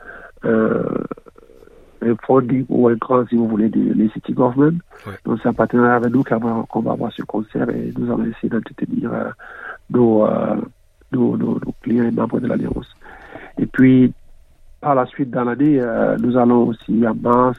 [2.04, 4.78] un funding ou un grand, si vous voulez, de City Government.
[5.26, 8.50] Donc, c'est un partenariat avec nous qu'on va, avoir ce concert et nous allons essayer
[8.50, 9.34] d'entretenir
[9.90, 10.28] nos,
[11.12, 12.94] nos, nos, clients et membres de l'Alliance.
[13.58, 14.14] Et puis,
[14.80, 15.82] par la suite, dans l'année,
[16.20, 17.58] nous allons aussi en mars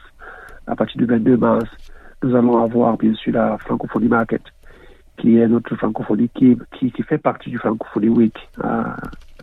[0.67, 1.65] à partir du 22 mars,
[2.23, 4.41] nous allons avoir bien sûr la Francophonie Market,
[5.17, 8.95] qui est notre francophonie qui, qui, fait partie du Francophonie Week, à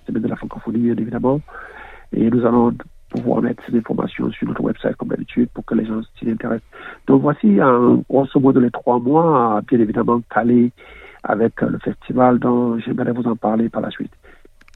[0.06, 1.40] semaine de la francophonie bien évidemment.
[2.12, 2.74] Et nous allons
[3.10, 6.68] pouvoir mettre ces informations sur notre website comme d'habitude pour que les gens s'y intéressent.
[7.06, 10.72] Donc voici en grosso modo les trois mois, bien évidemment calés
[11.22, 14.12] avec le festival dont j'aimerais vous en parler par la suite.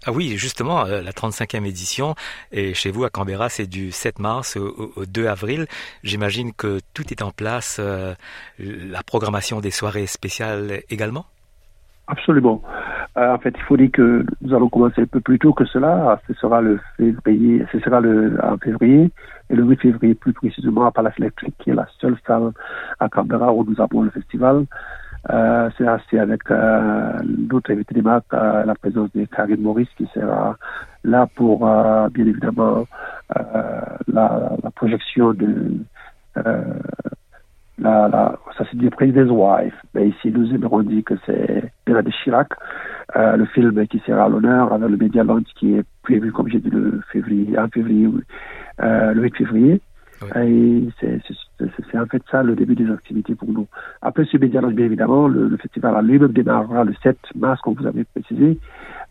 [0.06, 2.14] Ah oui, justement, euh, la 35e édition,
[2.52, 5.66] et chez vous à Canberra, c'est du 7 mars au, 2 avril.
[6.02, 8.12] J'imagine que tout est en place, euh,
[8.58, 11.24] la programmation des soirées spéciales également?
[12.06, 12.62] Absolument.
[13.16, 15.64] Euh, en fait, il faut dire que nous allons commencer un peu plus tôt que
[15.64, 16.20] cela.
[16.26, 19.10] Ce sera le février, ce sera le en février
[19.48, 22.52] et le 8 février plus précisément à Palace Electric, qui est la seule salle
[23.00, 24.66] à Canberra où nous avons le festival.
[25.30, 27.12] Euh, c'est assez avec euh,
[27.68, 30.56] invités des marques, euh, la présence de Karine Maurice qui sera
[31.02, 32.86] là pour euh, bien évidemment
[34.06, 35.78] la, la, projection de
[37.78, 42.48] la, ça c'est du President's Wife, mais ici nous aimerons dire que c'est de Chirac,
[43.16, 46.60] le film qui sera à l'honneur avec le Media Launch qui est prévu comme j'ai
[46.60, 47.56] dit le 8
[49.36, 49.80] février.
[50.36, 53.66] Et c'est en fait ça le début des activités pour nous.
[54.02, 57.86] Après ce média bien évidemment, le, festival à lui-même démarrera le 7 mars, comme vous
[57.86, 58.58] avez précisé.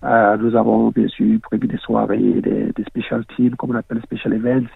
[0.03, 4.01] Euh, nous avons bien sûr prévu des soirées, des, des special teams, comme on appelle
[4.03, 4.67] special events,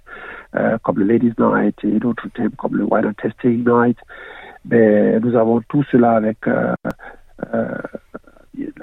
[0.56, 3.98] euh, comme le Ladies Night et d'autres thèmes comme le Wine Testing Night.
[4.70, 6.74] Mais nous avons tout cela avec euh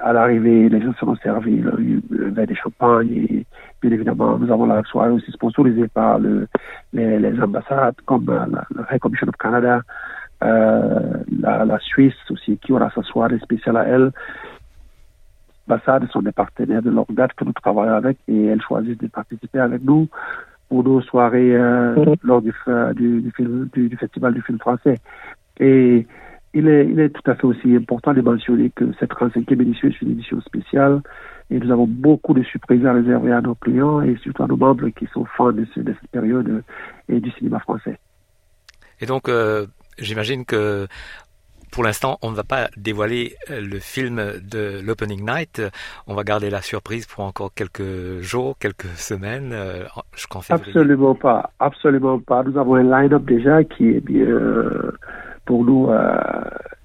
[0.03, 3.47] à l'arrivée, les gens seront servis le, le vin des champagnes et
[3.83, 6.47] bien évidemment, nous avons la soirée aussi sponsorisée par le,
[6.93, 9.81] les, les, ambassades comme la, la High Commission of Canada,
[10.43, 11.01] euh,
[11.41, 14.11] la, la, Suisse aussi qui aura sa soirée spéciale à elle.
[15.69, 19.07] Les ambassades sont des partenaires de l'organe que nous travaillons avec et elles choisissent de
[19.09, 20.09] participer avec nous
[20.69, 22.53] pour nos soirées euh, lors du,
[22.95, 24.99] du, du, film, du, du, festival du film français.
[25.61, 26.07] Et
[26.55, 29.89] il est, il est tout à fait aussi important de mentionner que cette 35e édition
[29.89, 31.03] est une édition spéciale
[31.51, 34.57] et nous avons beaucoup de surprises à réserver à nos clients et surtout à nos
[34.57, 36.63] membres qui sont fans de, ce, de cette période
[37.09, 37.99] et du cinéma français.
[39.01, 39.67] Et donc, euh,
[39.99, 40.87] j'imagine que
[41.73, 45.61] pour l'instant, on ne va pas dévoiler euh, le film de l'Opening Night.
[46.07, 49.83] On va garder la surprise pour encore quelques jours, quelques semaines, euh,
[50.15, 52.45] je crois Absolument pas, absolument pas.
[52.45, 54.25] Nous avons un line-up déjà qui est bien
[55.45, 56.19] pour nous euh,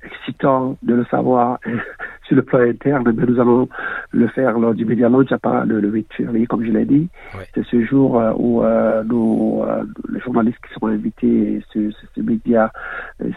[0.04, 1.60] excitant de le savoir
[2.28, 3.68] sur le plan interne, mais nous allons
[4.12, 7.10] le faire lors du Media Launch à le, le 8 février, comme je l'ai dit.
[7.54, 9.66] C'est ce jour euh, où euh, nos,
[10.12, 12.72] les journalistes qui seront invités, ce, ce, ce média,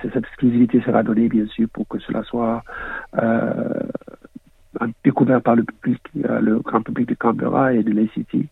[0.02, 2.62] cette exclusivité sera donnée, bien sûr, pour que cela soit
[5.04, 8.48] découvert par le public, le grand public de Canberra et de l'ACT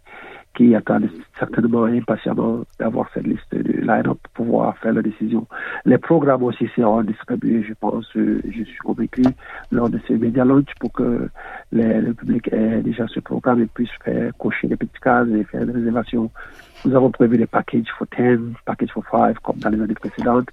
[0.55, 5.47] qui attendent certainement impatiemment d'avoir cette liste de line-up pour pouvoir faire la décision.
[5.85, 9.23] Les programmes aussi seront distribués, je pense, euh, je suis convaincu,
[9.71, 11.29] lors de ces médias launch pour que
[11.73, 15.65] le public ait déjà ce programme et puisse faire cocher des petites cases et faire
[15.65, 16.31] des réservations.
[16.85, 20.49] Nous avons prévu des packages for 10, packages for 5, comme dans les années précédentes.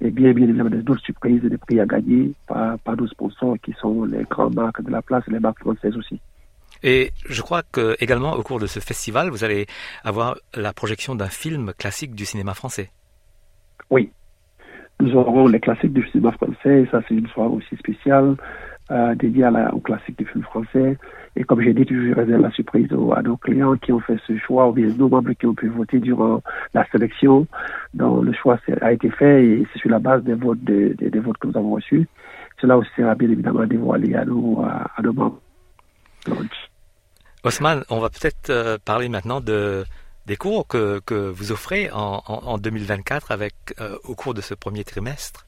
[0.00, 3.56] Et bien, bien évidemment, d'autres surprises et des prix à gagner par, par nos sponsors
[3.62, 6.20] qui sont les grandes marques de la place et les marques françaises aussi.
[6.82, 9.66] Et je crois que également au cours de ce festival, vous allez
[10.04, 12.90] avoir la projection d'un film classique du cinéma français.
[13.90, 14.10] Oui.
[15.00, 18.36] Nous aurons les classiques du cinéma français, ça c'est une soirée aussi spéciale
[18.90, 20.98] euh, dédiée à la, aux classiques du film français.
[21.36, 24.36] Et comme j'ai dit, toujours réserve la surprise à nos clients qui ont fait ce
[24.38, 26.42] choix, ou bien nos membres qui ont pu voter durant
[26.74, 27.46] la sélection.
[27.94, 31.38] dont le choix a été fait et c'est sur la base des votes, des, votes
[31.38, 32.08] que nous avons reçus.
[32.60, 35.40] Cela aussi sera bien évidemment dévoilé à nos, à nos membres.
[37.44, 39.84] Osman, on va peut-être euh, parler maintenant de,
[40.26, 44.54] des cours que, que vous offrez en, en, 2024 avec, euh, au cours de ce
[44.54, 45.46] premier trimestre.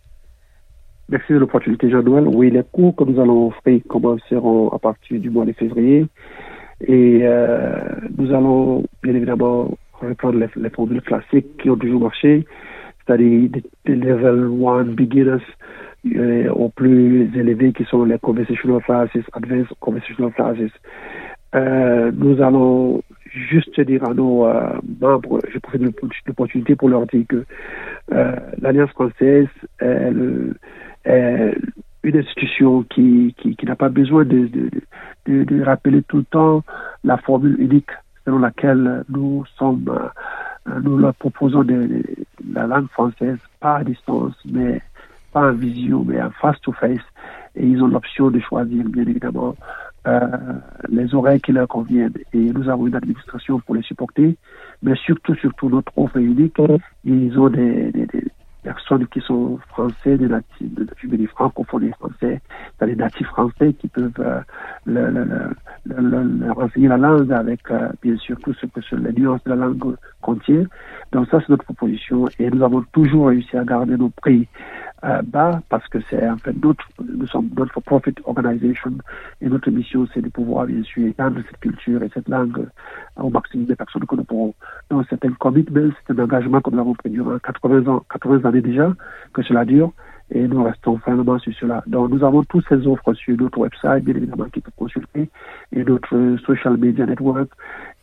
[1.09, 2.27] Merci de l'opportunité, Jean-Noël.
[2.27, 6.07] Oui, les cours que nous allons offrir commenceront à partir du mois de février.
[6.87, 7.79] Et euh,
[8.17, 12.47] nous allons bien évidemment reprendre les, les formules classiques qui ont toujours marché,
[13.05, 13.51] c'est-à-dire
[13.85, 15.45] des level 1 beginners
[16.17, 20.73] euh, aux plus élevés qui sont les conversational classes, advanced conversational classes.
[21.55, 25.93] Euh, nous allons juste dire à nos euh, membres, je profite de
[26.27, 27.45] l'opportunité pour leur dire que
[28.13, 29.49] euh, l'Alliance française
[29.81, 30.13] est,
[32.05, 34.71] une institution qui, qui, qui n'a pas besoin de, de,
[35.27, 36.65] de, de, rappeler tout le temps
[37.05, 37.91] la formule unique
[38.25, 42.03] selon laquelle nous sommes, euh, nous leur proposons de,
[42.53, 44.81] la langue française, pas à distance, mais
[45.33, 47.01] pas en visio, mais en face-to-face.
[47.55, 49.55] Et ils ont l'option de choisir, bien évidemment,
[50.89, 52.13] les oreilles qui leur conviennent.
[52.33, 54.37] Et nous avons une administration pour les supporter,
[54.83, 56.61] mais surtout, surtout notre offre unique.
[57.05, 58.25] Ils ont des, des, des
[58.63, 60.69] personnes qui sont français, des natifs,
[61.05, 62.41] des francophones français,
[62.81, 64.41] des natifs français qui peuvent euh,
[64.87, 69.57] le, renseigner la langue avec, euh, bien sûr, tout ce que les nuances de la
[69.57, 70.65] langue contient.
[71.13, 72.27] Donc ça, c'est notre proposition.
[72.39, 74.92] Et nous avons toujours réussi à garder nos prix euh,
[75.25, 78.93] bas parce que c'est en fait notre, nous sommes notre profit organization
[79.41, 82.69] et notre mission c'est de pouvoir bien sûr étendre cette culture et cette langue
[83.17, 84.55] au maximum de personnes que nous pourrons.
[84.91, 88.49] Donc c'est un commitment, c'est un engagement que nous avons pris durant 80 ans, 80
[88.49, 88.93] années déjà
[89.33, 89.93] que cela dure
[90.35, 91.83] et nous restons fermement sur cela.
[91.87, 95.29] Donc nous avons toutes ces offres sur notre website, bien évidemment, qui peut consulter,
[95.73, 97.51] et notre social media network,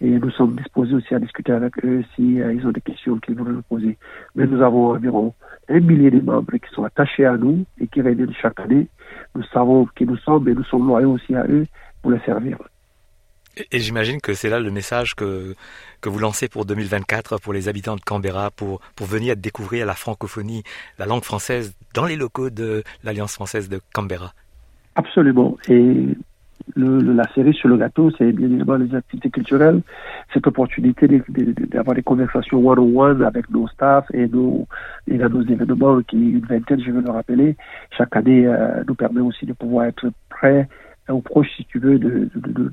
[0.01, 3.17] et nous sommes disposés aussi à discuter avec eux si euh, ils ont des questions
[3.17, 3.97] qu'ils veulent nous poser.
[4.35, 5.33] Mais nous avons environ
[5.69, 8.87] un millier de membres qui sont attachés à nous et qui reviennent chaque année.
[9.35, 11.65] Nous savons qui nous sommes et nous sommes loyaux aussi à eux
[12.01, 12.57] pour les servir.
[13.71, 15.55] Et, j'imagine que c'est là le message que,
[16.01, 19.95] que vous lancez pour 2024 pour les habitants de Canberra, pour, pour venir découvrir la
[19.95, 20.63] francophonie,
[20.97, 24.33] la langue française dans les locaux de l'Alliance française de Canberra.
[24.95, 25.57] Absolument.
[25.69, 26.15] Et
[26.75, 29.81] la série sur le gâteau, c'est bien évidemment les activités culturelles,
[30.33, 31.07] cette opportunité
[31.71, 34.67] d'avoir des conversations one-on-one avec nos staffs et nos,
[35.07, 37.55] et nos événements, qui une vingtaine, je veux le rappeler,
[37.97, 40.67] chaque année euh, nous permet aussi de pouvoir être prêts
[41.13, 42.29] ou proche, si tu veux, de,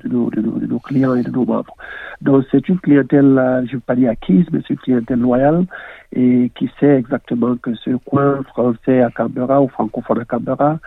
[0.07, 1.75] nos clients et de nos membres.
[2.21, 5.65] Donc, c'est une clientèle, je ne veux pas dire acquise, mais c'est une clientèle loyale
[6.13, 10.79] et qui sait exactement que ce coin français à Canberra ou francophone à Canberra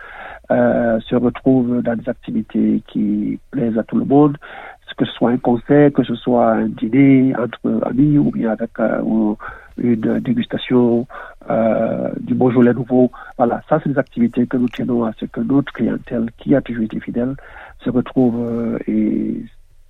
[0.49, 4.37] euh, se retrouve dans des activités qui plaisent à tout le monde,
[4.97, 8.71] que ce soit un concert, que ce soit un dîner entre amis ou bien avec
[8.79, 9.01] euh,
[9.77, 11.07] une dégustation
[11.49, 13.11] euh, du Beaujolais nouveau.
[13.37, 16.61] Voilà, ça c'est des activités que nous tenons à ce que notre clientèle, qui a
[16.61, 17.35] toujours été fidèle,
[17.83, 19.43] se retrouve euh, et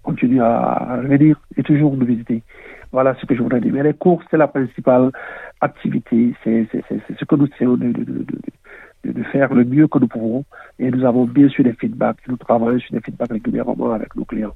[0.04, 2.44] continue à revenir et toujours nous visiter.
[2.92, 3.74] Voilà ce que je voudrais dire.
[3.74, 5.12] Mais les cours, c'est la principale
[5.62, 7.94] activité, c'est ce que nous essayons de,
[9.32, 10.44] faire le mieux que nous pouvons.
[10.80, 12.28] Et nous avons bien sûr des feedbacks.
[12.28, 14.54] Nous travaillons sur des feedbacks régulièrement avec nos clients.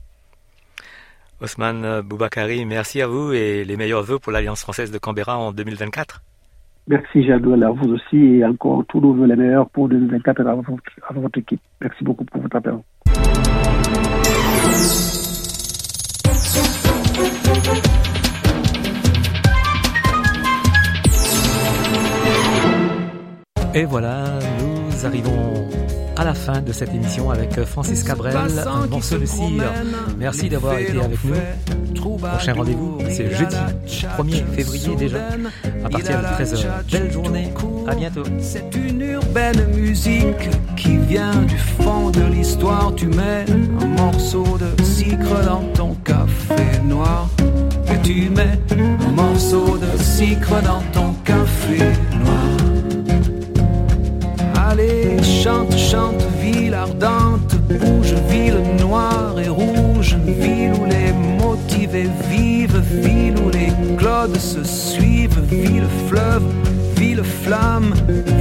[1.41, 5.51] Osman Boubakari, merci à vous et les meilleurs voeux pour l'Alliance française de Canberra en
[5.51, 6.21] 2024.
[6.87, 10.55] Merci Jadouel, à vous aussi et encore tous nos voeux les meilleurs pour 2024 à
[10.55, 10.71] votre,
[11.07, 11.61] à votre équipe.
[11.81, 12.75] Merci beaucoup pour votre appel.
[23.73, 25.67] Et voilà, nous arrivons
[26.17, 28.35] à la fin de cette émission avec Francis Cabrel,
[28.65, 29.71] un morceau de cire.
[30.17, 31.35] Merci d'avoir été avec nous.
[32.19, 33.55] Prochain rendez-vous, c'est jeudi
[34.17, 35.17] 1er février déjà,
[35.83, 36.65] à partir de 13h.
[36.91, 37.53] Belle journée,
[37.87, 38.23] à bientôt.
[38.39, 42.93] C'est une urbaine musique qui vient du fond de l'histoire.
[42.95, 43.45] Tu mets
[43.81, 47.29] un morceau de sucre dans ton café noir.
[47.91, 48.59] Et tu mets
[49.07, 51.77] un morceau de sucre dans ton café
[52.23, 52.54] noir.
[54.77, 62.83] Allez, chante, chante, ville ardente, bouge, ville noire et rouge, ville où les motivés vivent,
[62.91, 66.43] ville où les clodes se suivent, ville fleuve,
[66.97, 67.93] ville flamme,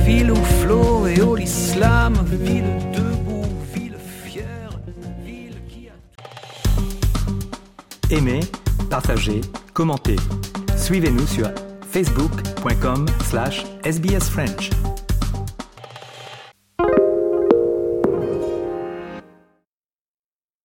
[0.05, 4.71] ville où flot et au l'islam, ville debout, ville fière,
[5.25, 5.93] ville qui a...
[8.17, 8.41] Aimez,
[8.91, 9.41] partagez,
[9.73, 10.17] commentez.
[10.77, 11.49] Suivez-nous sur
[11.93, 14.71] facebook.com slash sbsfrench.